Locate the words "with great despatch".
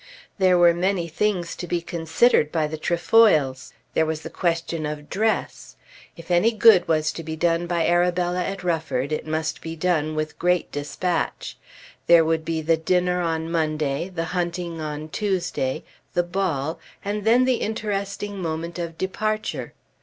10.15-11.55